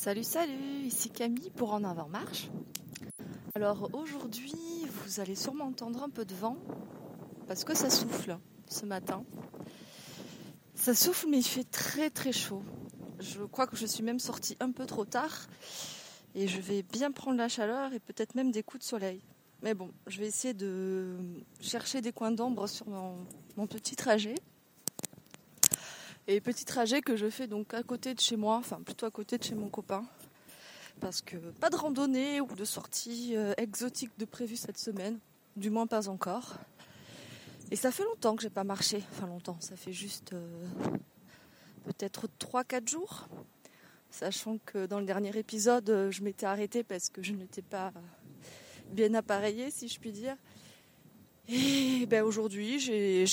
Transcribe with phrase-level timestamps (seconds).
[0.00, 2.50] Salut, salut, ici Camille pour En Avant Marche.
[3.56, 4.54] Alors aujourd'hui,
[4.86, 6.56] vous allez sûrement entendre un peu de vent
[7.48, 8.38] parce que ça souffle
[8.68, 9.24] ce matin.
[10.76, 12.62] Ça souffle, mais il fait très très chaud.
[13.18, 15.48] Je crois que je suis même sortie un peu trop tard
[16.36, 19.20] et je vais bien prendre la chaleur et peut-être même des coups de soleil.
[19.62, 21.16] Mais bon, je vais essayer de
[21.60, 24.36] chercher des coins d'ombre sur mon, petit trajet.
[26.30, 29.10] Et petit trajet que je fais donc à côté de chez moi, enfin plutôt à
[29.10, 30.04] côté de chez mon copain.
[31.00, 35.18] Parce que pas de randonnée ou de sortie euh, exotique de prévu cette semaine,
[35.56, 36.58] du moins pas encore.
[37.70, 40.66] Et ça fait longtemps que j'ai pas marché, enfin longtemps, ça fait juste euh,
[41.86, 43.26] peut-être 3-4 jours.
[44.10, 47.90] Sachant que dans le dernier épisode, euh, je m'étais arrêtée parce que je n'étais pas
[48.90, 50.36] bien appareillée, si je puis dire.
[51.50, 53.24] Et ben aujourd'hui, j'ai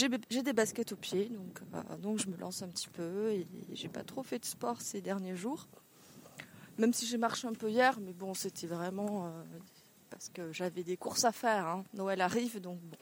[0.41, 3.31] des baskets aux pieds, donc, euh, donc je me lance un petit peu.
[3.31, 5.67] Et j'ai pas trop fait de sport ces derniers jours.
[6.77, 9.43] Même si j'ai marché un peu hier, mais bon, c'était vraiment euh,
[10.09, 11.67] parce que j'avais des courses à faire.
[11.67, 11.83] Hein.
[11.93, 12.97] Noël arrive, donc bon.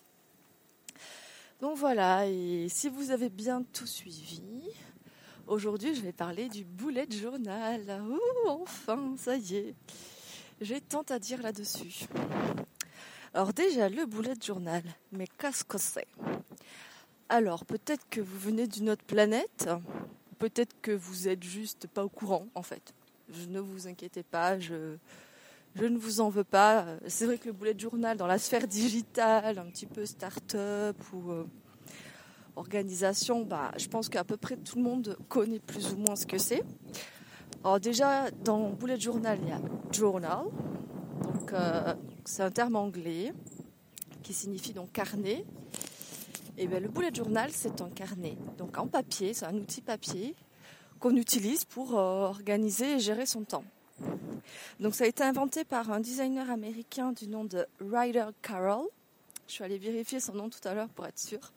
[1.62, 4.64] Donc voilà, et si vous avez bien tout suivi,
[5.48, 8.02] aujourd'hui je vais parler du bullet journal.
[8.10, 9.76] Ouh, enfin, ça y est.
[10.60, 12.08] J'ai tant à dire là-dessus.
[13.36, 16.08] Alors déjà, le bullet journal, mais qu'est-ce que c'est
[17.30, 19.68] Alors, peut-être que vous venez d'une autre planète,
[20.38, 22.94] peut-être que vous êtes juste pas au courant, en fait.
[23.30, 24.98] Je ne vous inquiétez pas, je,
[25.76, 26.86] ne vous en veux pas.
[27.08, 31.32] C'est vrai que le bullet journal dans la sphère digitale, un petit peu start-up ou
[31.32, 31.46] euh,
[32.56, 36.28] organisation, bah, je pense qu'à peu près tout le monde connaît plus ou moins ce
[36.28, 36.64] que c'est.
[37.64, 39.62] Alors déjà, dans bullet journal, il y a
[39.92, 40.46] journal,
[41.24, 41.96] donc euh,
[42.26, 43.34] c'est un terme anglais
[44.24, 45.46] qui signifie donc carnet.
[46.58, 50.36] Et bien, le bullet journal, c'est un carnet, donc en papier, c'est un outil papier
[51.00, 53.66] qu'on utilise pour euh, organiser et gérer son temps.
[54.80, 58.86] Donc ça a été inventé par un designer américain du nom de Ryder Carroll.
[59.48, 61.52] Je suis allée vérifier son nom tout à l'heure pour être sûre.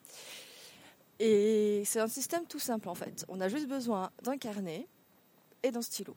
[1.18, 3.24] Et c'est un système tout simple en fait.
[3.28, 4.86] On a juste besoin d'un carnet
[5.62, 6.16] et d'un stylo.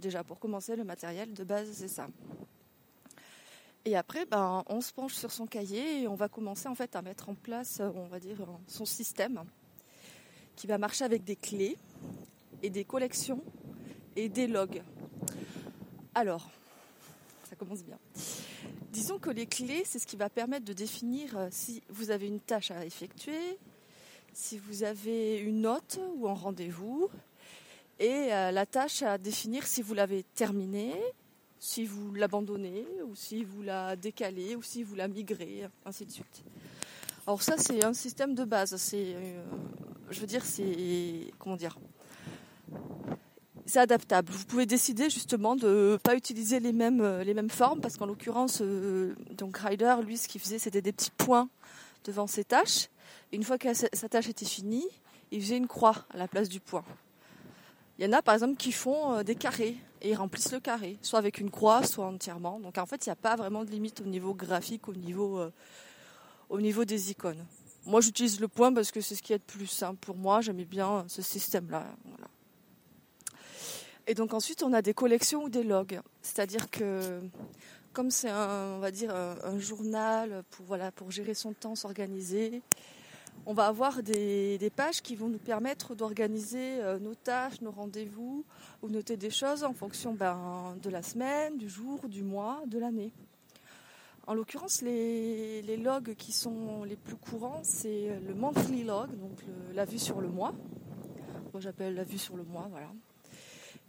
[0.00, 2.08] Déjà pour commencer, le matériel de base c'est ça.
[3.86, 6.96] Et après, ben, on se penche sur son cahier et on va commencer en fait
[6.96, 9.44] à mettre en place, euh, on va dire, son système
[10.56, 11.76] qui va marcher avec des clés
[12.62, 13.42] et des collections
[14.16, 14.82] et des logs.
[16.14, 16.48] Alors,
[17.50, 17.98] ça commence bien.
[18.90, 22.28] Disons que les clés, c'est ce qui va permettre de définir euh, si vous avez
[22.28, 23.58] une tâche à effectuer,
[24.32, 27.10] si vous avez une note ou un rendez-vous,
[27.98, 30.94] et euh, la tâche à définir si vous l'avez terminée,
[31.64, 36.10] si vous l'abandonnez, ou si vous la décalez, ou si vous la migrez, ainsi de
[36.10, 36.44] suite.
[37.26, 38.76] Alors ça, c'est un système de base.
[38.76, 39.42] C'est, euh,
[40.10, 41.78] je veux dire, c'est comment dire
[43.64, 44.30] c'est adaptable.
[44.30, 47.96] Vous pouvez décider justement de ne pas utiliser les mêmes, euh, les mêmes formes parce
[47.96, 51.48] qu'en l'occurrence, euh, donc Ryder, lui, ce qu'il faisait, c'était des petits points
[52.04, 52.90] devant ses tâches.
[53.32, 54.86] une fois que sa tâche était finie,
[55.30, 56.84] il faisait une croix à la place du point.
[57.98, 60.98] Il y en a par exemple qui font des carrés et ils remplissent le carré,
[61.00, 62.60] soit avec une croix, soit entièrement.
[62.60, 65.38] Donc en fait, il n'y a pas vraiment de limite au niveau graphique, au niveau,
[65.38, 65.50] euh,
[66.50, 67.44] au niveau des icônes.
[67.86, 70.42] Moi, j'utilise le point parce que c'est ce qui est le plus simple pour moi.
[70.42, 71.86] J'aimais bien ce système-là.
[74.06, 76.00] Et donc ensuite, on a des collections ou des logs.
[76.20, 77.20] C'est-à-dire que
[77.94, 82.60] comme c'est un, on va dire un, journal pour voilà pour gérer son temps, s'organiser,
[83.46, 88.44] on va avoir des, pages qui vont nous permettre d'organiser euh, nos tâches, nos rendez-vous,
[88.82, 92.78] ou noter des choses en fonction ben, de la semaine, du jour, du mois, de
[92.78, 93.12] l'année.
[94.26, 99.38] En l'occurrence, les, logs qui sont les plus courants, c'est le monthly log, donc
[99.74, 100.54] la vue sur le mois.
[101.52, 102.88] Moi, j'appelle la vue sur le mois, voilà.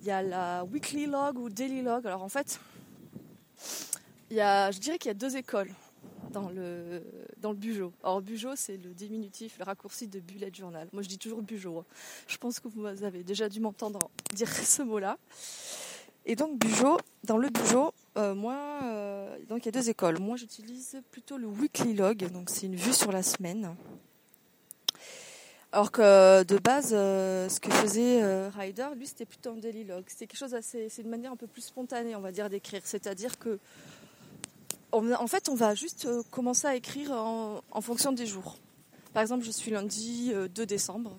[0.02, 2.06] Il y a la weekly log ou daily log.
[2.06, 2.60] Alors en fait,
[4.30, 5.72] il je dirais qu'il y a deux écoles
[6.36, 7.02] dans le,
[7.38, 7.94] dans le Bugeot.
[8.04, 10.88] Alors Bugeot, c'est le diminutif, le raccourci de bullet journal.
[10.92, 11.80] Moi, je dis toujours Bugeot.
[11.80, 11.86] Hein.
[12.28, 14.00] Je pense que vous avez déjà dû m'entendre
[14.34, 15.18] dire ce mot-là.
[16.26, 20.20] Et donc Bugeot, dans le Bugeot, euh, moi, euh, donc il y a deux écoles.
[20.20, 23.74] Moi, j'utilise plutôt le weekly log, donc c'est une vue sur la semaine.
[25.72, 30.04] Alors que de base, euh, ce que faisait Ryder, lui, c'était plutôt un daily log.
[30.08, 32.82] C'était quelque chose assez, c'est une manière un peu plus spontanée, on va dire, d'écrire.
[32.84, 33.60] C'est-à-dire que
[34.96, 38.58] en fait, on va juste euh, commencer à écrire en, fonction des jours.
[39.14, 41.18] Par exemple, je suis lundi 2 euh, décembre.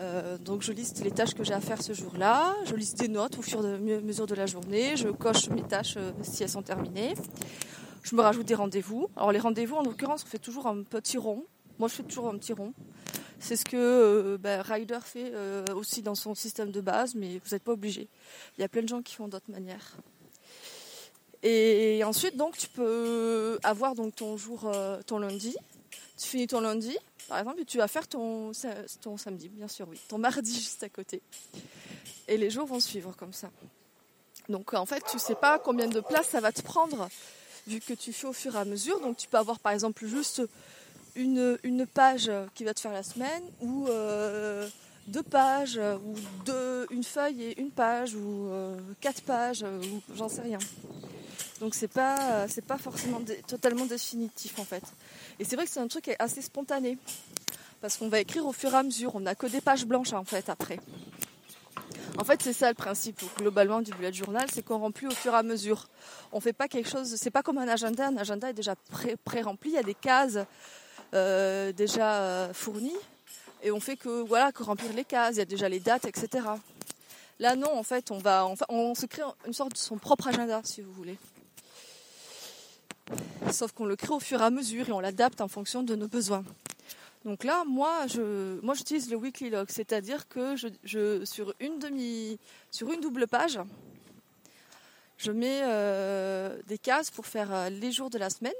[0.00, 3.08] Euh, donc je liste les tâches que j'ai à faire ce jour-là, je liste des
[3.08, 6.48] notes au fur et à mesure de la journée, je coche mes tâches si elles
[6.48, 7.14] sont terminées.
[8.04, 9.08] Je me rajoute des rendez-vous.
[9.16, 11.44] Alors les rendez-vous, en l'occurrence, on fait toujours un petit rond.
[11.80, 12.74] Moi, je fais toujours un petit rond.
[13.40, 15.32] C'est ce que bah, Ryder fait
[15.74, 18.08] aussi dans son système de base, mais vous n'êtes pas obligé.
[18.56, 19.96] Il y a plein de gens qui font d'autres manières.
[21.42, 25.56] Et ensuite, donc, tu peux avoir donc ton jour, euh, ton lundi.
[26.16, 26.96] Tu finis ton lundi,
[27.28, 28.50] par exemple, et tu vas faire ton,
[29.00, 30.00] ton samedi, bien sûr, oui.
[30.08, 31.22] Ton mardi juste à côté.
[32.26, 33.50] Et les jours vont suivre comme ça.
[34.48, 37.08] Donc, en fait, tu sais pas combien de place ça va te prendre,
[37.66, 38.98] vu que tu fais au fur et à mesure.
[39.00, 40.42] Donc, tu peux avoir, par exemple, juste
[41.14, 44.68] une, une page qui va te faire la semaine, ou euh,
[45.06, 46.14] deux pages, ou
[46.44, 50.58] deux, une feuille et une page, ou euh, quatre pages, ou j'en sais rien.
[51.60, 54.82] Donc c'est pas c'est pas forcément totalement définitif en fait.
[55.38, 56.98] Et c'est vrai que c'est un truc assez spontané
[57.80, 59.14] parce qu'on va écrire au fur et à mesure.
[59.14, 60.78] On n'a que des pages blanches en fait après.
[62.18, 65.34] En fait, c'est ça le principe globalement du bullet journal, c'est qu'on remplit au fur
[65.34, 65.88] et à mesure.
[66.32, 68.08] On fait pas quelque chose, c'est pas comme un agenda.
[68.08, 68.74] Un agenda est déjà
[69.24, 70.38] pré-rempli, il y a des cases
[71.14, 72.96] euh, déjà euh, fournies
[73.62, 75.36] et on fait que voilà que remplir les cases.
[75.36, 76.44] Il y a déjà les dates, etc.
[77.38, 80.60] Là non, en fait, on va on se crée une sorte de son propre agenda
[80.64, 81.16] si vous voulez.
[83.52, 85.94] Sauf qu'on le crée au fur et à mesure et on l'adapte en fonction de
[85.94, 86.44] nos besoins.
[87.24, 92.38] Donc là, moi, je, moi, j'utilise le weekly log, c'est-à-dire que je, sur une demi,
[92.70, 93.58] sur une double page,
[95.16, 98.52] je mets euh, des cases pour faire euh, les jours de la semaine.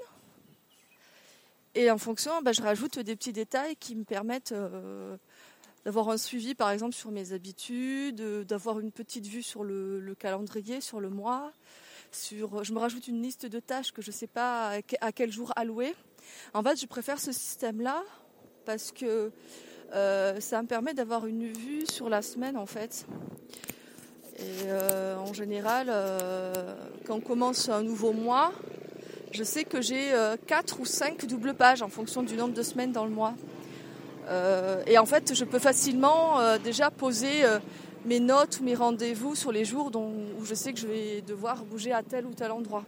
[1.75, 5.16] Et en fonction, bah, je rajoute des petits détails qui me permettent euh,
[5.84, 10.80] d'avoir un suivi, par exemple, sur mes habitudes, d'avoir une petite vue sur le calendrier,
[10.80, 11.52] sur le mois,
[12.12, 15.52] je me rajoute une liste de tâches que je ne sais pas à quel jour
[15.56, 15.94] allouer.
[16.54, 18.02] En fait, je préfère ce système-là
[18.64, 19.30] parce que
[19.94, 23.06] euh, ça me permet d'avoir une vue sur la semaine en fait.
[24.38, 26.75] Et euh, en général, euh,
[27.06, 28.52] quand on commence un nouveau mois,
[29.32, 30.12] je sais que j'ai
[30.46, 33.34] 4 ou 5 doubles pages en fonction du nombre de semaines dans le mois.
[34.86, 37.44] Et en fait, je peux facilement déjà poser
[38.04, 41.64] mes notes ou mes rendez-vous sur les jours où je sais que je vais devoir
[41.64, 42.84] bouger à tel ou tel endroit,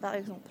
[0.00, 0.50] par exemple.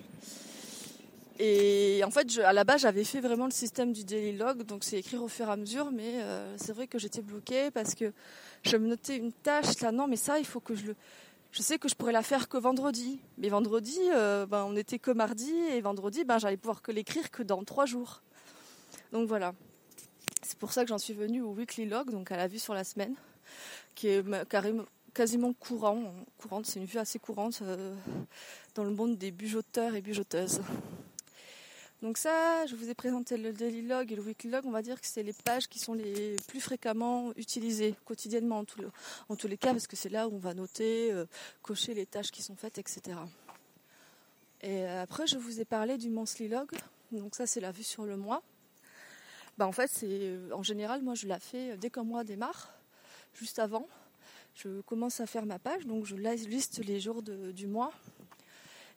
[1.40, 4.82] Et en fait, à la base, j'avais fait vraiment le système du daily log, donc
[4.82, 7.94] c'est écrire au fur et à mesure, mais euh, c'est vrai que j'étais bloquée parce
[7.94, 8.12] que
[8.62, 10.96] je me notais une tâche, là, non, mais ça, il faut que je le...
[11.50, 14.98] Je sais que je pourrais la faire que vendredi, mais vendredi, euh, ben, on était
[14.98, 18.20] que mardi, et vendredi, ben, j'allais pouvoir que l'écrire que dans trois jours.
[19.12, 19.54] Donc voilà.
[20.42, 22.74] C'est pour ça que j'en suis venue au weekly log, donc à la vue sur
[22.74, 23.14] la semaine
[23.94, 24.24] qui est
[25.14, 27.94] quasiment courant, courante, c'est une vue assez courante euh,
[28.74, 30.60] dans le monde des bujoteurs et bujoteuses.
[32.00, 34.82] Donc ça, je vous ai présenté le daily log et le weekly log, on va
[34.82, 38.64] dire que c'est les pages qui sont les plus fréquemment utilisées quotidiennement
[39.28, 41.26] en, tous les cas, parce que c'est là où on va noter, euh,
[41.62, 43.18] cocher les tâches qui sont faites, etc.
[44.62, 46.70] Et après, je vous ai parlé du monthly log,
[47.10, 48.42] donc ça c'est la vue sur le mois.
[49.58, 52.72] Bah, en fait, c'est en général, moi je la fais dès qu'un mois démarre
[53.34, 53.86] juste avant.
[54.54, 57.92] Je commence à faire ma page, donc je liste les jours du mois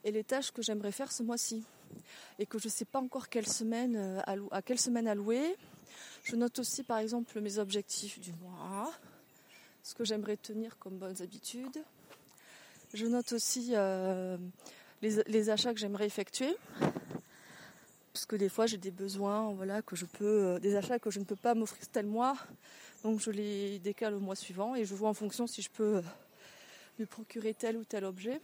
[0.03, 1.63] et les tâches que j'aimerais faire ce mois-ci.
[2.39, 5.55] Et que je ne sais pas encore quelle semaine, euh, à quelle semaine allouer.
[6.23, 8.91] Je note aussi par exemple mes objectifs du mois,
[9.83, 11.83] ce que j'aimerais tenir comme bonnes habitudes.
[12.93, 14.37] Je note aussi euh,
[15.01, 16.55] les, achats que j'aimerais effectuer.
[18.13, 21.09] Parce que des fois j'ai des besoins, voilà, que je peux, euh, des achats que
[21.09, 22.35] je ne peux pas m'offrir tel mois.
[23.03, 26.01] Donc je les décale au mois suivant et je vois en fonction si je peux
[26.99, 28.39] lui procurer tel ou tel objet.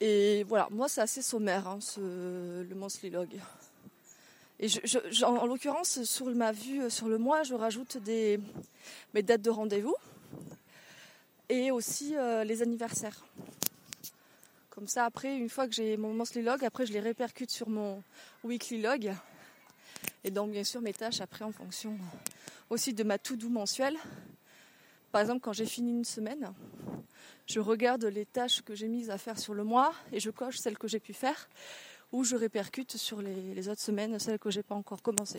[0.00, 3.30] Et voilà, moi c'est assez sommaire hein, le monthly log.
[4.60, 4.68] Et
[5.24, 9.96] en, l'occurrence, sur ma vue, sur le mois, je rajoute mes dates de rendez-vous
[11.48, 13.24] et aussi euh, les anniversaires.
[14.74, 17.68] Comme ça, après, une fois que j'ai mon monthly log, après je les répercute sur
[17.68, 18.02] mon
[18.42, 19.12] weekly log
[20.24, 21.98] et donc, bien sûr, mes tâches après en fonction
[22.70, 23.96] aussi de ma to-do mensuelle.
[25.10, 26.54] Par exemple, quand j'ai fini une semaine,
[27.46, 30.56] je regarde les tâches que j'ai mises à faire sur le mois et je coche
[30.56, 31.50] celles que j'ai pu faire
[32.10, 35.36] ou je répercute sur les, autres semaines celles que j'ai pas encore commencé.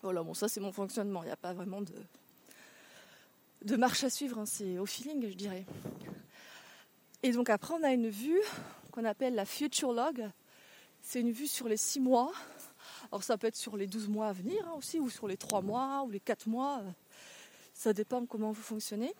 [0.00, 1.22] Voilà, bon, ça c'est mon fonctionnement.
[1.24, 1.94] Il n'y a pas vraiment de,
[3.64, 4.46] de marche à suivre, hein.
[4.46, 5.66] c'est au feeling, je dirais.
[7.22, 8.40] Et donc après, on a une vue
[8.90, 10.28] qu'on appelle la future log.
[11.00, 12.32] C'est une vue sur les six mois
[13.10, 15.36] alors ça peut être sur les 12 mois à venir hein, aussi, ou sur les
[15.36, 16.82] 3 mois, ou les 4 mois.
[17.74, 19.14] Ça dépend comment vous fonctionnez.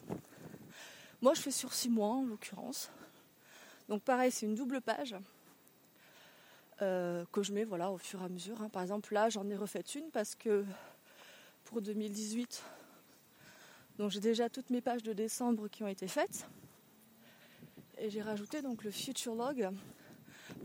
[1.21, 2.91] Moi, je fais sur 6 mois en l'occurrence.
[3.89, 5.15] Donc pareil, c'est une double page
[6.81, 8.63] euh, que je mets voilà, au fur et à mesure.
[8.63, 8.69] Hein.
[8.69, 10.65] Par exemple, là, j'en ai refait une parce que
[11.65, 12.63] pour 2018,
[13.99, 16.47] donc j'ai déjà toutes mes pages de décembre qui ont été faites.
[17.99, 19.69] Et j'ai rajouté donc le future log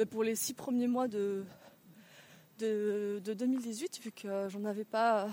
[0.10, 1.43] pour les 6 premiers mois de,
[2.60, 5.29] de, 2018, vu que j'en avais pas,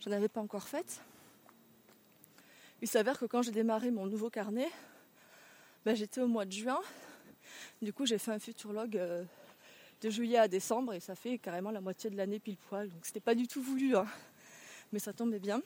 [0.00, 1.00] j'en avais pas encore fait.
[2.82, 4.68] Il s'avère que quand j'ai démarré mon nouveau carnet,
[5.84, 6.80] ben, j'étais au mois de juin.
[7.80, 9.24] Du coup, j'ai fait un futurologue euh,
[10.00, 12.88] de juillet à décembre et ça fait carrément la moitié de l'année pile poil.
[12.88, 14.06] Donc c'était pas du tout voulu, hein.
[14.92, 15.62] mais ça tombait bien.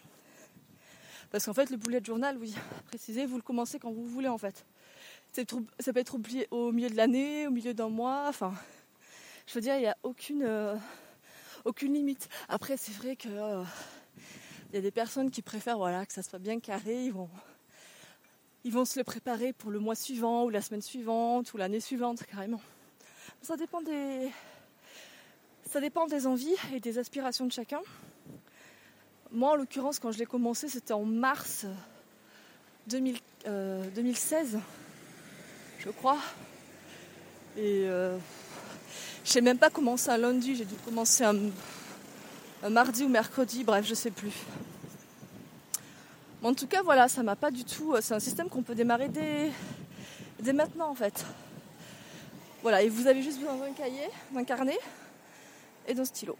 [1.30, 2.54] Parce qu'en fait, le bullet journal, oui,
[2.86, 4.66] précisez, vous le commencez quand vous voulez en fait.
[5.32, 6.18] Ça peut être
[6.50, 8.52] au milieu de l'année, au milieu d'un mois, enfin,
[9.46, 10.76] je veux dire, il n'y a aucune, euh,
[11.64, 12.28] aucune limite.
[12.48, 13.64] Après, c'est vrai que euh,
[14.70, 17.30] il y a des personnes qui préfèrent voilà, que ça soit bien carré, ils vont,
[18.64, 21.80] ils vont se le préparer pour le mois suivant, ou la semaine suivante, ou l'année
[21.80, 22.60] suivante, carrément.
[23.40, 24.30] Ça dépend des.
[25.64, 27.80] Ça dépend des envies et des aspirations de chacun.
[29.30, 31.64] Moi, en l'occurrence, quand je l'ai commencé, c'était en mars
[32.88, 34.58] 2016, euh,
[35.84, 36.18] je crois.
[37.56, 38.16] Et euh,
[39.24, 43.84] je sais même pas commencer un lundi, j'ai dû commencer un, mardi ou mercredi, bref,
[43.86, 44.32] je sais plus.
[46.42, 47.94] en tout cas, voilà, ça m'a pas du tout.
[48.00, 49.50] C'est un système qu'on peut démarrer dès,
[50.40, 51.24] dès maintenant, en fait.
[52.62, 54.78] Voilà, et vous avez juste besoin d'un cahier, d'un carnet
[55.88, 56.36] et d'un stylo.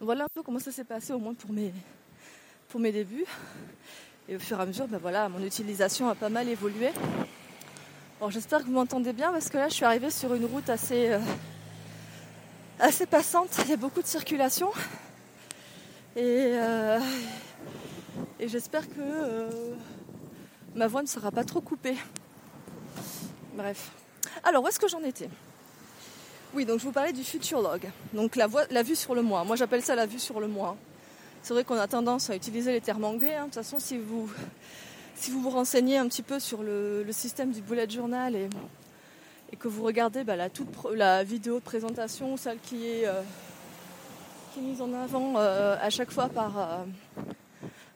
[0.00, 1.72] Voilà un peu comment ça s'est passé au moins pour mes,
[2.68, 3.26] pour mes débuts.
[4.30, 6.90] Et au fur et à mesure, ben voilà, mon utilisation a pas mal évolué.
[8.20, 10.68] Bon, j'espère que vous m'entendez bien parce que là, je suis arrivée sur une route
[10.68, 11.18] assez, euh,
[12.78, 13.48] assez passante.
[13.64, 14.70] Il y a beaucoup de circulation.
[16.14, 17.00] Et, euh,
[18.38, 19.50] et j'espère que euh,
[20.74, 21.96] ma voix ne sera pas trop coupée.
[23.54, 23.92] Bref.
[24.44, 25.30] Alors, où est-ce que j'en étais?
[26.52, 27.88] Oui, donc je vous parlais du futurologue.
[28.12, 29.44] Donc la, la vue sur le moi.
[29.44, 30.76] Moi j'appelle ça la vue sur le moi.
[31.48, 33.34] C'est vrai qu'on a tendance à utiliser les termes anglais.
[33.34, 33.44] Hein.
[33.44, 34.30] De toute façon, si vous,
[35.14, 38.50] si vous vous renseignez un petit peu sur le, système du bullet journal et,
[39.58, 43.22] que vous regardez bah, la, toute, la vidéo de présentation, celle qui est, euh,
[44.52, 46.84] qui est mise en avant euh, à chaque fois par, euh,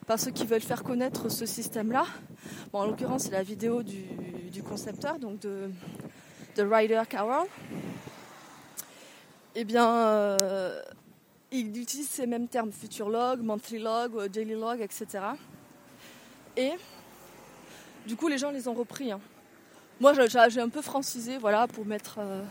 [0.07, 2.07] par ceux qui veulent faire connaître ce système-là.
[2.73, 4.05] Bon, en l'occurrence, c'est la vidéo du,
[4.51, 5.69] du, concepteur, donc de,
[6.57, 7.47] de Ryder Carroll
[9.55, 9.85] eh bien,
[11.53, 15.07] euh, il utilise ces mêmes termes, future log, monthly log, euh, daily log, etc.
[16.57, 16.73] Et
[18.07, 19.13] du coup, les gens les ont repris.
[19.13, 19.21] Hein.
[20.01, 20.13] Moi,
[20.49, 22.43] j'ai un peu francisé, voilà, pour mettre, euh,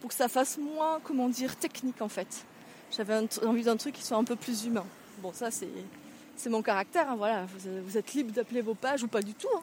[0.00, 2.44] pour que ça fasse moins, comment dire, technique en fait.
[2.90, 4.86] J'avais envie d'un truc qui soit un peu plus humain.
[5.18, 7.46] Bon, ça, c'est mon caractère, hein, voilà.
[7.46, 9.48] Vous, êtes libre d'appeler vos pages ou pas du tout.
[9.56, 9.62] Hein.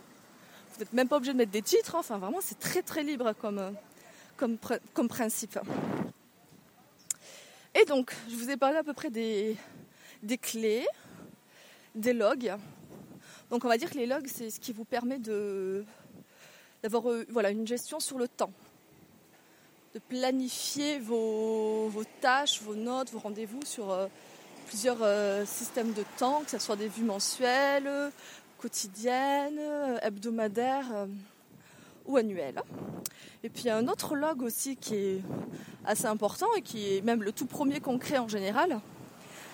[0.73, 1.95] Vous n'êtes même pas obligé de mettre des titres.
[1.95, 5.59] Enfin, vraiment, c'est très très libre comme principe.
[7.75, 9.57] Et donc, je vous ai parlé à peu près des,
[10.41, 10.85] clés,
[11.95, 12.53] des logs.
[13.49, 17.49] Donc, on va dire que les logs, c'est ce qui vous permet d'avoir euh, voilà,
[17.49, 18.51] une gestion sur le temps,
[19.95, 24.07] de planifier vos, vos tâches, vos notes, vos rendez-vous sur euh,
[24.67, 28.11] plusieurs euh, systèmes de temps, que ce soit des vues mensuelles,
[28.59, 29.59] quotidiennes,
[30.03, 31.07] hebdomadaires
[32.05, 32.61] ou annuelles.
[33.43, 35.21] Et puis il y a un autre log aussi qui est
[35.85, 38.79] assez important et qui est même le tout premier qu'on crée en général,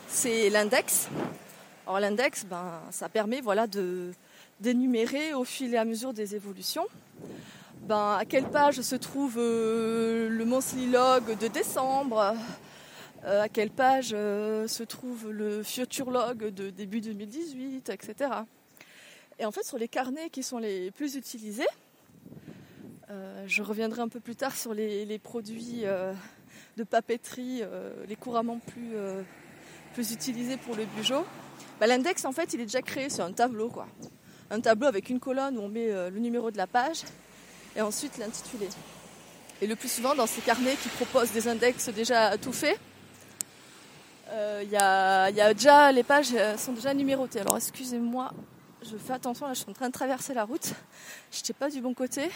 [0.08, 1.10] c'est l'index.
[1.86, 4.12] Alors l'index, ben, ça permet voilà, de
[4.60, 6.86] d'énumérer au fil et à mesure des évolutions
[7.90, 12.36] ben, à quelle page se trouve euh, le monthly log de décembre,
[13.26, 18.30] euh, à quelle page euh, se trouve le future log de début 2018, etc.
[19.40, 21.68] Et en fait, sur les carnets qui sont les plus utilisés,
[23.12, 26.14] euh, je reviendrai un peu plus tard sur les, produits euh,
[26.78, 31.26] de papeterie, euh, les couramment plus, utilisés pour le bugeot.
[31.80, 33.70] Bah, l'index, en fait, il est déjà créé sur un tableau.
[33.70, 33.88] Quoi.
[34.52, 37.02] Un tableau avec une colonne où on met le numéro de la page
[37.76, 38.70] et ensuite l'intitulé.
[39.62, 42.80] Et le plus souvent, dans ces carnets qui proposent des index déjà tout faits,
[44.32, 47.42] il y, a, y, a, déjà les pages sont déjà numérotées.
[47.42, 48.32] Alors excusez-moi,
[48.84, 50.74] je fais attention, là je suis en train de traverser la route.
[51.32, 52.30] Je n'étais pas du bon côté.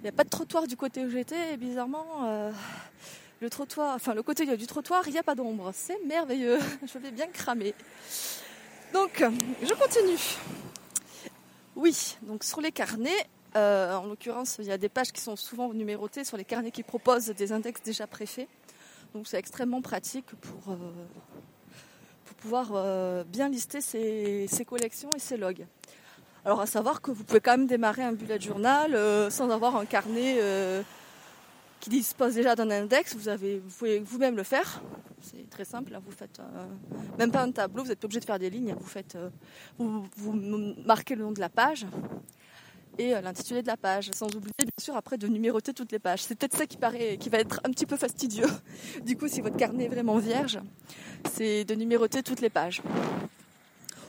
[0.00, 2.50] Il n'y a pas de trottoir du côté où j'étais et bizarrement, euh,
[3.42, 5.72] le trottoir, enfin le côté du trottoir, il n'y a pas d'ombre.
[5.74, 6.58] C'est merveilleux.
[6.90, 7.74] Je vais bien cramer.
[8.94, 9.22] Donc,
[9.62, 10.18] je continue.
[11.76, 15.36] Oui, donc sur les carnets, euh, en l'occurrence, il y a des pages qui sont
[15.36, 18.48] souvent numérotées sur les carnets qui proposent des index déjà préfaits.
[19.12, 20.76] Donc c'est extrêmement pratique pour, euh,
[22.24, 25.66] pour pouvoir bien lister ses collections et ses logs.
[26.44, 29.76] Alors à savoir que vous pouvez quand même démarrer un bullet journal euh, sans avoir
[29.76, 30.82] un carnet euh,
[31.80, 33.14] qui dispose déjà d'un index.
[33.14, 34.82] Vous, avez, vous pouvez vous-même le faire.
[35.20, 35.94] C'est très simple.
[35.94, 36.00] Hein.
[36.04, 36.40] Vous faites
[37.18, 37.82] même pas un tableau.
[37.82, 38.74] Vous n'êtes pas obligé de faire des lignes.
[38.78, 39.18] Vous faites,
[40.86, 41.86] marquez le nom de la page
[42.98, 46.22] et l'intitulé de la page, sans oublier bien sûr après de numéroter toutes les pages.
[46.22, 48.48] C'est peut-être ça qui paraît, qui va être un petit peu fastidieux.
[49.04, 50.58] Du coup, si votre carnet est vraiment vierge,
[51.32, 52.82] c'est de numéroter toutes les pages.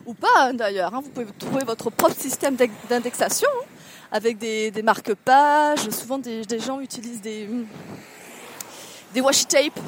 [0.06, 1.02] Ou pas hein, d'ailleurs, hein.
[1.04, 2.56] vous pouvez trouver votre propre système
[2.90, 3.66] d'indexation hein,
[4.12, 5.90] avec des, marque-pages.
[5.90, 7.48] Souvent, des, gens utilisent des,
[9.14, 9.80] des washi tape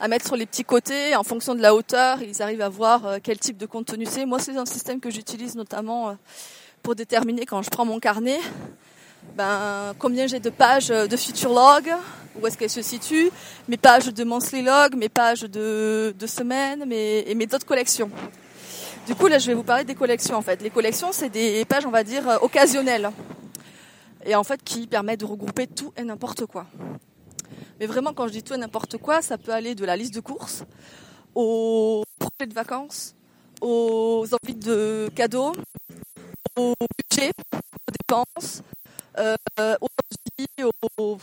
[0.00, 1.14] à mettre sur les petits côtés.
[1.16, 4.26] En fonction de la hauteur, ils arrivent à voir euh, quel type de contenu c'est.
[4.26, 6.12] Moi, c'est un système que j'utilise notamment euh,
[6.82, 8.40] pour déterminer quand je prends mon carnet,
[9.36, 11.92] ben, combien j'ai de pages de future log,
[12.40, 13.30] où est-ce qu'elles se situent,
[13.68, 18.10] mes pages de monthly log, mes pages de, semaine, et mes autres collections.
[19.06, 20.60] Du coup, là, je vais vous parler des collections, en fait.
[20.62, 23.08] Les collections, c'est des pages, on va dire, euh, occasionnelles.
[24.24, 26.66] Et en fait, qui permettent de regrouper tout et n'importe quoi.
[27.78, 30.12] Mais vraiment, quand je dis tout et n'importe quoi, ça peut aller de la liste
[30.12, 30.64] de courses
[31.36, 33.14] aux projets de vacances,
[33.60, 35.52] aux envies de cadeaux,
[36.56, 38.62] au budget, aux dépenses,
[39.18, 39.36] euh,
[39.80, 39.88] aux
[40.62, 41.18] au au,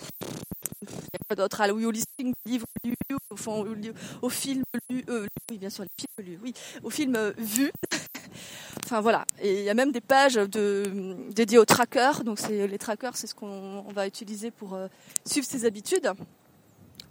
[4.22, 6.54] au, film lu, euh, oui bien sûr films lus, oui,
[6.84, 7.72] au film euh, vu.
[8.86, 12.24] enfin voilà, et il y a même des pages dédiées aux trackers.
[12.24, 14.88] Donc c'est les trackers, c'est ce qu'on va utiliser pour euh,
[15.26, 16.12] suivre ses habitudes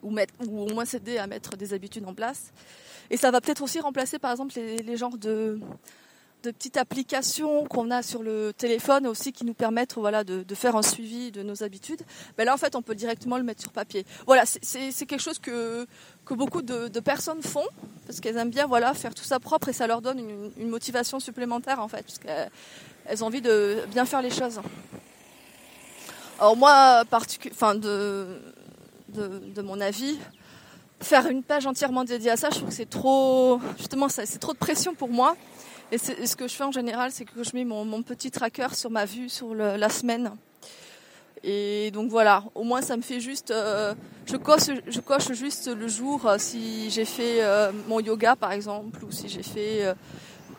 [0.02, 2.52] ou mettre ou au moins s'aider à mettre des habitudes en place.
[3.10, 5.60] Et ça va peut-être aussi remplacer par exemple les genres de
[6.42, 10.76] de petites applications qu'on a sur le téléphone aussi qui nous permettent voilà, de, faire
[10.76, 12.02] un suivi de nos habitudes,
[12.36, 14.04] ben là en fait on peut directement le mettre sur papier.
[14.26, 15.86] Voilà, c'est quelque chose que,
[16.24, 17.66] que beaucoup de, personnes font
[18.06, 20.18] parce qu'elles aiment bien voilà, faire tout ça propre et ça leur donne
[20.56, 24.60] une, motivation supplémentaire en fait, parce qu'elles ont envie de bien faire les choses.
[26.38, 28.40] Alors moi, enfin de,
[29.10, 30.18] de, de mon avis,
[31.02, 34.52] faire une page entièrement dédiée à ça, je trouve que c'est trop, justement, c'est trop
[34.52, 35.36] de pression pour moi.
[35.92, 38.90] Et, ce que je fais en général, c'est que je mets mon, petit tracker sur
[38.90, 40.32] ma vue sur la semaine.
[41.44, 43.94] Et donc voilà, au moins ça me fait juste, euh,
[44.26, 49.10] je coche, juste le jour euh, si j'ai fait euh, mon yoga par exemple, ou
[49.10, 49.92] si j'ai fait,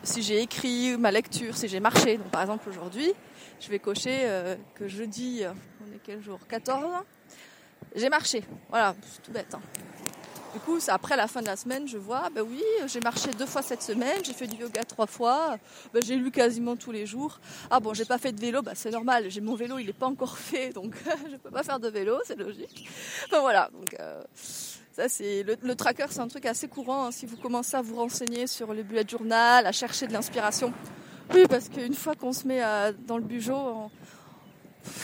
[0.02, 2.18] si j'ai écrit ma lecture, si j'ai marché.
[2.18, 3.12] Donc par exemple aujourd'hui,
[3.60, 4.28] je vais cocher
[4.74, 5.42] que jeudi,
[5.80, 6.38] on est quel jour?
[6.48, 6.84] 14
[7.96, 8.44] J'ai marché.
[8.68, 9.54] Voilà, c'est tout bête.
[9.54, 9.60] Hein.
[10.54, 13.44] Du coup, après la fin de la semaine, je vois, ben oui, j'ai marché deux
[13.44, 15.56] fois cette semaine, j'ai fait du yoga trois fois,
[15.92, 17.40] ben j'ai lu quasiment tous les jours.
[17.72, 19.92] Ah bon, j'ai pas fait de vélo, ben c'est normal, j'ai mon vélo, il n'est
[19.92, 20.94] pas encore fait, donc
[21.30, 22.88] je peux pas faire de vélo, c'est logique.
[23.26, 24.22] Enfin voilà, donc euh,
[24.92, 27.96] ça c'est le, tracker, c'est un truc assez courant hein, si vous commencez à vous
[27.96, 30.72] renseigner sur le bullet journal, à chercher de l'inspiration.
[31.34, 32.60] Oui, parce qu'une fois qu'on se met
[33.08, 33.90] dans le bugeot,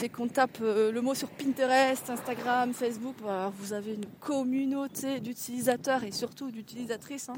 [0.02, 3.16] et qu'on tape euh, le mot sur Pinterest, Instagram, Facebook,
[3.58, 7.28] vous avez une communauté d'utilisateurs et surtout d'utilisatrices.
[7.28, 7.36] Hein.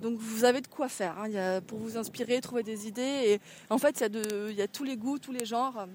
[0.00, 1.60] Donc vous avez de quoi faire hein.
[1.66, 3.40] pour vous inspirer, trouver des idées.
[3.70, 5.86] En fait, il y, a tous les goûts, tous les genres.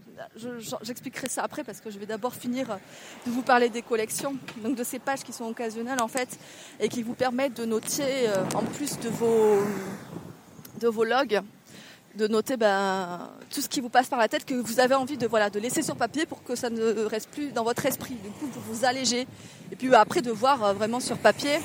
[0.82, 2.80] J'expliquerai ça après parce que je vais d'abord finir
[3.26, 6.40] de vous parler des collections, donc de ces pages qui sont occasionnelles en fait
[6.80, 9.62] et qui vous permettent de noter euh, en plus de vos,
[10.80, 11.42] de vos logs
[12.16, 15.18] de noter ben, tout ce qui vous passe par la tête, que vous avez envie
[15.18, 18.16] de, voilà, de laisser sur papier pour que ça ne reste plus dans votre esprit,
[18.16, 19.28] du coup pour vous alléger.
[19.72, 21.60] Et puis après de voir euh, vraiment sur papier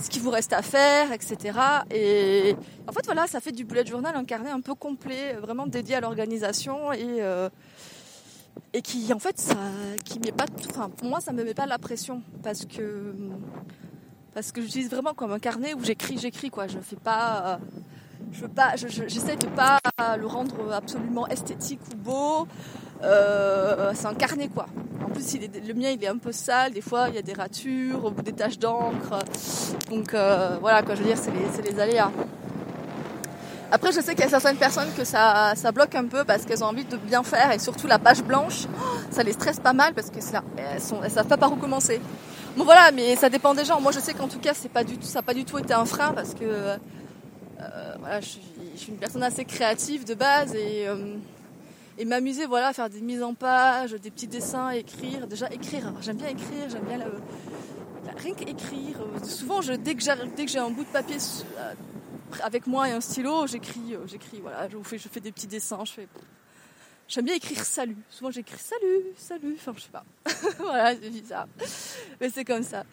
[0.00, 1.58] ce qui vous reste à faire, etc.
[1.90, 2.54] Et
[2.86, 5.96] en fait voilà, ça fait du bullet journal, un carnet un peu complet, vraiment dédié
[5.96, 7.48] à l'organisation et, euh,
[8.72, 9.56] et qui en fait ça,
[10.04, 13.14] qui met pas, enfin pour moi ça me met pas la pression parce que
[14.34, 16.68] parce que j'utilise vraiment comme un carnet où j'écris, j'écris quoi.
[16.68, 17.58] Je fais pas
[18.32, 19.78] je veux pas, j'essaie de pas
[20.16, 22.48] le rendre absolument esthétique ou beau.
[23.02, 24.66] Euh, c'est un carnet quoi.
[25.04, 27.32] En plus, le mien il est un peu sale, des fois il y a des
[27.32, 29.18] ratures des taches d'encre.
[29.90, 32.10] Donc euh, voilà, quoi, je veux dire, c'est les, aléas.
[33.70, 36.44] Après, je sais qu'il y a certaines personnes que ça, ça bloque un peu parce
[36.44, 38.66] qu'elles ont envie de bien faire et surtout la page blanche,
[39.10, 40.18] ça les stresse pas mal parce que
[40.56, 42.00] elles, sont, savent pas par où commencer.
[42.56, 43.80] Bon voilà, mais ça dépend des gens.
[43.80, 45.58] Moi, je sais qu'en tout cas, c'est pas du tout, ça n'a pas du tout
[45.58, 46.78] été un frein parce que
[47.98, 48.40] voilà, je suis,
[48.88, 51.16] une personne assez créative de base et, euh,
[51.98, 55.26] et m'amuser voilà, à faire des mises en page, des petits dessins, écrire.
[55.26, 56.98] Déjà écrire, j'aime bien écrire, j'aime bien
[58.16, 58.98] rien qu'écrire.
[59.24, 61.16] Souvent, je, dès que j'ai un bout de papier
[61.58, 61.74] euh,
[62.42, 65.84] avec moi et un stylo, j'écris, j'écris, voilà, je fais, je fais des petits dessins,
[65.84, 66.08] je fais.
[67.06, 67.96] J'aime bien écrire salut.
[68.10, 69.56] Souvent j'écris salut, salut.
[69.58, 70.04] Enfin, je sais pas.
[70.58, 71.48] voilà, c'est bizarre.
[72.20, 72.84] Mais c'est comme ça.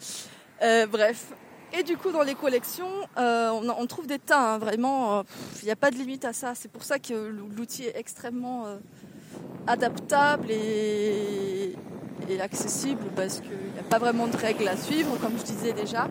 [0.90, 1.34] bref.
[1.78, 5.24] Et du coup, dans les collections, euh, on, trouve des tas, hein, vraiment.
[5.24, 6.54] Il euh, n'y a pas de limite à ça.
[6.56, 8.78] C'est pour ça que l'outil est extrêmement euh,
[9.68, 11.76] adaptable et,
[12.40, 16.08] accessible parce qu'il n'y a pas vraiment de règles à suivre, comme je disais déjà.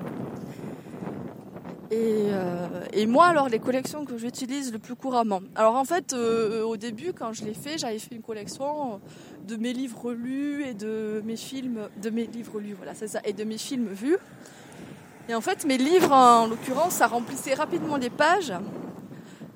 [1.91, 5.41] Et, moi, alors, les collections que j'utilise le plus couramment.
[5.55, 9.01] Alors, en fait, au début, quand je l'ai fait, j'avais fait une collection
[9.47, 13.21] de mes livres lus et de mes films, de mes livres lus, voilà, c'est ça,
[13.25, 14.19] et de mes films vus.
[15.29, 18.53] Et en fait, mes livres, en l'occurrence, ça remplissait rapidement les pages.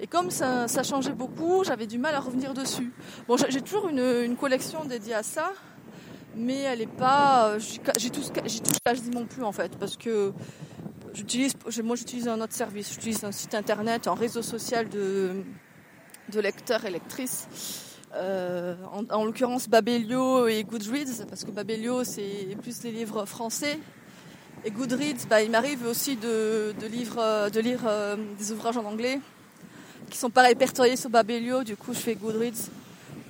[0.01, 2.93] Et comme ça, changeait beaucoup, j'avais du mal à revenir dessus.
[3.27, 5.53] Bon, j'ai toujours une, collection dédiée à ça,
[6.37, 7.59] mais elle est pas.
[7.59, 10.33] J'y touche, touche quasiment plus en fait, parce que
[11.13, 11.53] j'utilise,
[11.83, 12.93] moi j'utilise un autre service.
[12.93, 15.43] J'utilise un site internet, un réseau social de,
[16.33, 17.49] de lecteurs et lectrices.
[18.15, 18.75] Euh,
[19.11, 23.79] en, l'occurrence Babelio et Goodreads, parce que Babelio c'est plus les livres français
[24.65, 29.21] et Goodreads, bah, il m'arrive aussi de, de, de lire euh, des ouvrages en anglais
[30.11, 31.65] qui sont pas répertoriés sur Babelio.
[31.65, 32.71] Du coup, je fais Goodreads.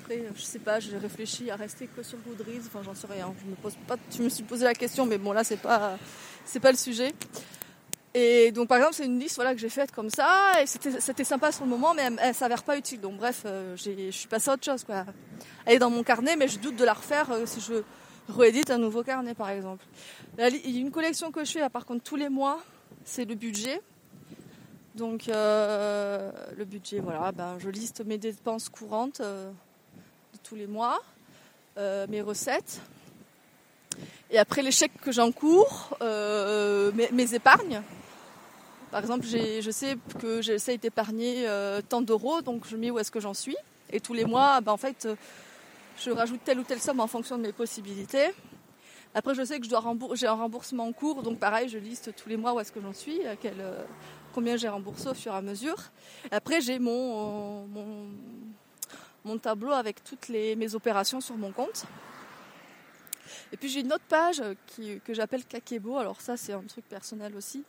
[0.00, 2.66] Après, je sais pas, j'ai réfléchi à rester que sur Goodreads.
[2.66, 3.32] Enfin, j'en sais rien.
[3.40, 3.96] Je me pose pas.
[4.10, 5.98] Tu me suis posé la question, mais bon, là, c'est pas,
[6.44, 7.12] c'est pas le sujet.
[8.14, 11.24] Et donc, par exemple, c'est une liste voilà, que j'ai faite comme ça, et c'était
[11.24, 13.00] sympa sur le moment, mais elle, ne s'avère pas utile.
[13.00, 14.82] Donc, bref, euh, je suis passée à autre chose.
[14.82, 15.04] Quoi.
[15.66, 17.74] Elle est dans mon carnet, mais je doute de la refaire euh, si je
[18.28, 19.84] réédite un nouveau carnet, par exemple.
[20.38, 22.60] a une collection que je fais, par contre, tous les mois,
[23.04, 23.80] c'est le budget.
[24.94, 31.00] Donc, euh, le budget, voilà, ben, je liste mes dépenses courantes de tous les mois,
[31.76, 32.80] mes recettes.
[34.30, 37.82] Et après chèques que j'encours, mes, épargnes,
[38.90, 43.10] par exemple, je sais que j'essaye d'épargner euh, tant d'euros, donc je mets où est-ce
[43.10, 43.56] que j'en suis.
[43.90, 45.14] Et tous les mois, ben, en fait, euh,
[46.00, 48.28] je rajoute telle ou telle somme en fonction de mes possibilités.
[49.14, 52.36] Après, je sais que j'ai un remboursement en cours, donc pareil, je liste tous les
[52.36, 53.84] mois où est-ce que j'en suis, euh,
[54.34, 55.76] combien j'ai remboursé au fur et à mesure.
[56.30, 57.66] Après, j'ai mon,
[59.24, 61.84] mon, tableau avec toutes les, mes opérations sur mon compte.
[63.52, 64.42] Et puis j'ai une autre page
[64.76, 65.96] que j'appelle Kakebo.
[65.96, 67.64] Alors ça, c'est un truc personnel aussi.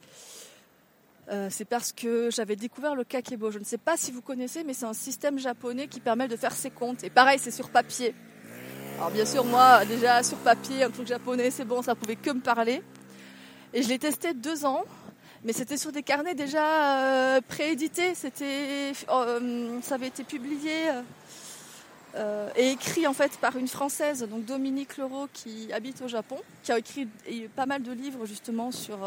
[1.31, 3.51] Euh, c'est parce que j'avais découvert le kakebo.
[3.51, 6.35] Je ne sais pas si vous connaissez, mais c'est un système japonais qui permet de
[6.35, 7.03] faire ses comptes.
[7.03, 8.15] Et pareil, c'est sur papier.
[8.97, 12.31] Alors bien sûr, moi, déjà sur papier, un truc japonais, c'est bon, ça pouvait que
[12.31, 12.81] me parler.
[13.73, 14.83] Et je l'ai testé deux ans,
[15.43, 18.15] mais c'était sur des carnets déjà euh, préédités.
[18.15, 20.71] C'était, euh, ça avait été publié
[22.57, 26.71] et écrit en fait par une française, donc Dominique Leroux, qui habite au Japon, qui
[26.71, 27.07] a écrit
[27.55, 28.97] pas mal de livres justement sur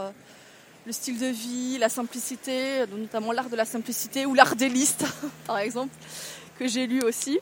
[0.87, 5.05] le style de vie, la simplicité, notamment l'art de la simplicité ou l'art des listes,
[5.47, 5.95] par exemple,
[6.59, 7.41] que j'ai lu aussi.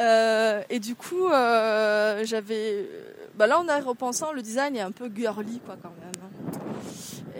[0.00, 2.88] Euh, et du coup, euh, j'avais.
[3.34, 6.12] Bah là, en repensant, le design est un peu girly, quoi, quand même.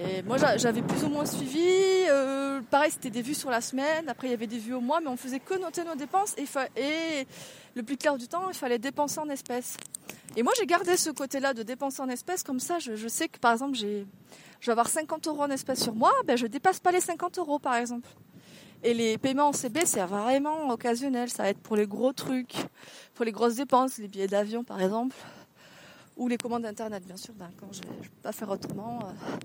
[0.00, 1.60] Et moi, j'avais plus ou moins suivi.
[2.08, 4.08] Euh, pareil, c'était des vues sur la semaine.
[4.08, 6.36] Après, il y avait des vues au mois, mais on faisait que noter nos dépenses.
[6.38, 6.46] Et,
[6.80, 7.26] et
[7.78, 9.76] le plus clair du temps, il fallait dépenser en espèces.
[10.36, 12.42] Et moi, j'ai gardé ce côté-là de dépenser en espèces.
[12.42, 14.04] Comme ça, je, sais que, par exemple, j'ai
[14.60, 17.38] je vais avoir 50 euros en espèces sur moi, ben je dépasse pas les 50
[17.38, 18.08] euros par exemple.
[18.82, 21.30] Et les paiements en CB, c'est vraiment occasionnel.
[21.30, 22.56] Ça va être pour les gros trucs,
[23.14, 25.14] pour les grosses dépenses, les billets d'avion par exemple,
[26.16, 27.34] ou les commandes internet bien sûr.
[27.34, 28.98] Ben, quand je ne peux pas faire autrement.
[29.02, 29.36] Euh,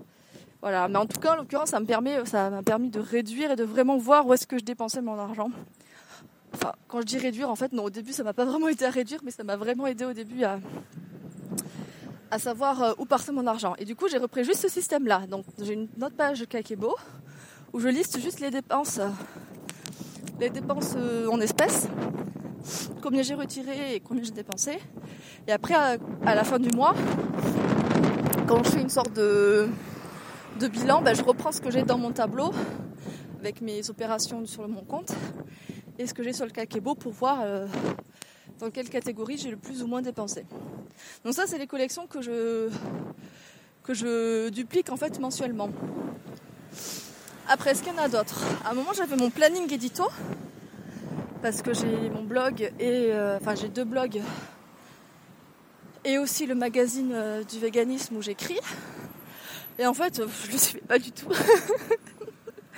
[0.60, 0.88] voilà.
[0.88, 3.56] Mais en tout cas, en l'occurrence, ça me permet, ça m'a permis de réduire et
[3.56, 5.50] de vraiment voir où est-ce que je dépensais mon argent.
[6.54, 8.84] Enfin, quand je dis réduire, en fait, non, au début, ça m'a pas vraiment aidé
[8.84, 10.60] à réduire, mais ça m'a vraiment aidé au début à,
[12.30, 13.74] à savoir euh, où partait mon argent.
[13.78, 15.26] Et du coup, j'ai repris juste ce système-là.
[15.28, 16.94] Donc, j'ai une autre page Kakebo
[17.72, 19.00] où je liste juste les dépenses,
[20.38, 21.88] les dépenses euh, en espèces,
[23.02, 24.78] combien j'ai retiré et combien j'ai dépensé.
[25.48, 26.94] Et après, à, la fin du mois,
[28.46, 29.68] quand je fais une sorte de,
[30.60, 32.52] de bilan, ben, je reprends ce que j'ai dans mon tableau
[33.40, 35.12] avec mes opérations sur mon compte
[35.98, 37.66] et ce que j'ai sur le Kakebo pour voir euh,
[38.58, 40.44] dans quelle catégorie j'ai le plus ou moins dépensé.
[41.24, 42.68] Donc ça, c'est les collections que je,
[43.82, 45.70] que je duplique en fait mensuellement.
[47.48, 48.42] Après, est-ce qu'il y en a d'autres?
[48.64, 50.04] À un moment, j'avais mon planning édito
[51.42, 54.22] parce que j'ai mon blog et euh, enfin j'ai deux blogs
[56.04, 58.58] et aussi le magazine euh, du véganisme où j'écris.
[59.78, 61.28] Et en fait, je ne le suivais pas du tout.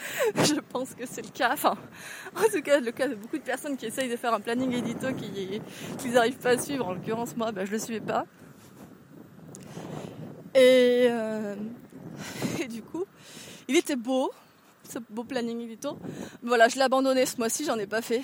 [0.37, 1.52] je pense que c'est le cas.
[1.52, 1.76] Enfin,
[2.37, 4.72] en tout cas, le cas de beaucoup de personnes qui essayent de faire un planning
[4.72, 5.61] édito qui
[5.98, 6.87] qu'ils n'arrivent pas à suivre.
[6.87, 8.26] En l'occurrence, moi, bah, je le suivais pas.
[10.54, 11.54] Et, euh,
[12.61, 13.04] et, du coup,
[13.68, 14.30] il était beau,
[14.88, 15.98] ce beau planning édito.
[16.42, 18.22] Voilà, je l'ai abandonné ce mois-ci, j'en ai pas fait.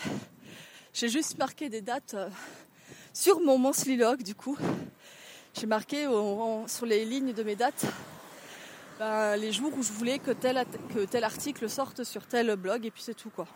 [0.94, 2.28] J'ai juste marqué des dates euh,
[3.12, 4.56] sur mon log, du coup.
[5.54, 6.06] J'ai marqué
[6.66, 7.84] sur les lignes de mes dates
[8.98, 12.86] ben, les jours où je voulais que tel, que tel article sorte sur tel blog
[12.86, 13.46] et puis c'est tout quoi.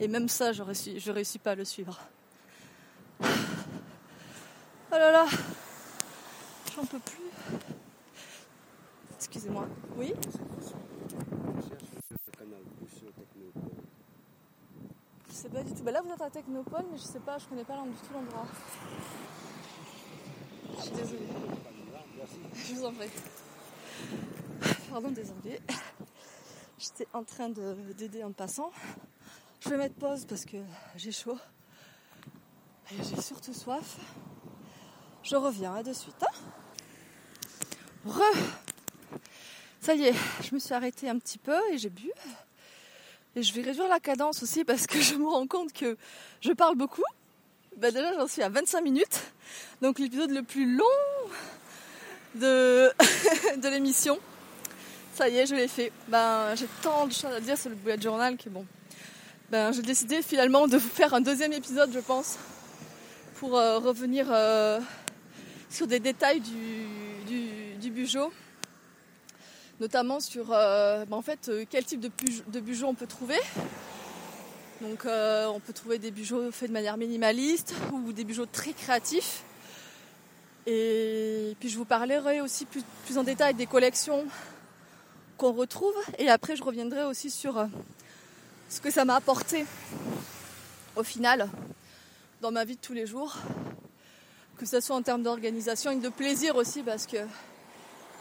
[0.00, 2.00] Et même ça, je réussis, je pas à le suivre.
[3.20, 3.26] Oh
[4.90, 5.26] là là,
[6.74, 7.30] j'en peux plus.
[9.16, 9.66] excusez-moi.
[9.96, 10.12] Oui?
[15.28, 15.82] Je sais pas du tout.
[15.82, 18.12] Bah là vous êtes à Technopole, mais je sais pas, je connais pas du tout
[18.12, 18.46] l'endroit.
[20.76, 21.28] Je suis désolée.
[22.54, 23.08] Je vous en prie.
[24.90, 25.58] Pardon, désolée.
[26.78, 28.70] J'étais en train d'aider un passant.
[29.60, 30.58] Je vais mettre pause parce que
[30.96, 31.38] j'ai chaud.
[32.92, 33.96] Et j'ai surtout soif.
[35.22, 36.22] Je reviens à de suite.
[36.22, 36.32] Hein.
[38.06, 38.22] Re
[39.80, 42.10] Ça y est, je me suis arrêtée un petit peu et j'ai bu.
[43.34, 45.96] Et je vais réduire la cadence aussi parce que je me rends compte que
[46.40, 47.04] je parle beaucoup.
[47.78, 49.20] Ben déjà, j'en suis à 25 minutes.
[49.80, 50.84] Donc l'épisode le plus long
[52.34, 54.18] de, l'émission.
[55.14, 55.92] Ça y est, je l'ai fait.
[56.08, 58.64] Ben, j'ai tant de choses à dire sur le bullet journal que bon.
[59.50, 62.38] Ben, j'ai décidé finalement de vous faire un deuxième épisode, je pense,
[63.34, 64.80] pour euh, revenir euh,
[65.68, 68.32] sur des détails du, du, bugeot,
[69.78, 72.10] notamment sur euh, ben, en fait quel type de,
[72.48, 73.38] de bugeot on peut trouver.
[74.80, 79.44] Donc, on peut trouver des bugeots faits de manière minimaliste ou des bugeots très créatifs.
[80.66, 84.24] Et puis je vous parlerai aussi plus, en détail des collections
[85.36, 85.94] qu'on retrouve.
[86.18, 87.66] Et après, je reviendrai aussi sur euh,
[88.68, 89.66] ce que ça m'a apporté
[90.94, 91.48] au final
[92.40, 93.36] dans ma vie de tous les jours.
[94.56, 97.16] Que ce soit en termes d'organisation et de plaisir aussi, parce que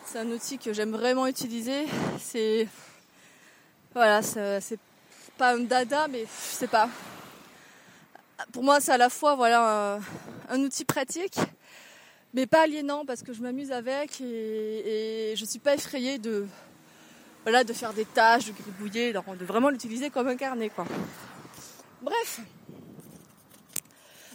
[0.06, 1.86] c'est un outil que j'aime vraiment utiliser.
[2.20, 2.68] C'est.
[3.94, 4.80] Voilà, c'est
[5.38, 6.90] pas un dada, mais je sais pas.
[8.52, 10.00] Pour moi, c'est à la fois voilà,
[10.50, 11.38] un outil pratique
[12.34, 16.46] mais pas aliénant parce que je m'amuse avec et, et je suis pas effrayée de
[17.44, 20.86] voilà de faire des tâches, de gribouiller, de vraiment l'utiliser comme un carnet quoi.
[22.02, 22.42] Bref,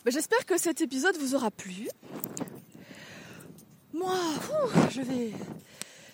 [0.05, 1.89] ben, j'espère que cet épisode vous aura plu.
[3.93, 4.15] Moi,
[4.91, 5.33] je vais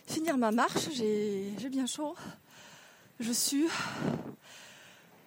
[0.07, 2.14] finir ma marche, j'ai bien chaud,
[3.21, 3.66] je suis,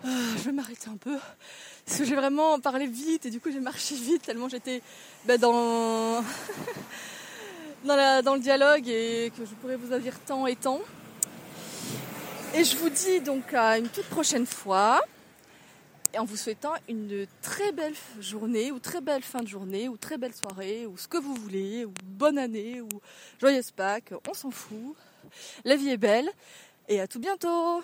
[0.05, 1.17] euh, je vais m'arrêter un peu
[1.85, 4.81] parce que j'ai vraiment parlé vite et du coup j'ai marché vite tellement j'étais
[5.39, 6.21] dans,
[7.85, 10.79] dans, dans, le dialogue et que je pourrais vous en dire tant et tant.
[12.53, 15.01] Et je vous dis donc à une toute prochaine fois
[16.13, 19.97] et en vous souhaitant une très belle journée ou très belle fin de journée ou
[19.97, 22.87] très belle soirée ou ce que vous voulez ou bonne année ou
[23.41, 24.95] joyeuse Pâques, on s'en fout.
[25.65, 26.29] La vie est belle
[26.87, 27.83] et à tout bientôt